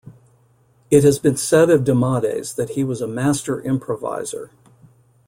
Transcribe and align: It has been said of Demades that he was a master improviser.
It 0.89 1.03
has 1.03 1.19
been 1.19 1.35
said 1.37 1.69
of 1.69 1.83
Demades 1.83 2.55
that 2.55 2.71
he 2.71 2.83
was 2.83 3.01
a 3.01 3.07
master 3.07 3.61
improviser. 3.61 4.49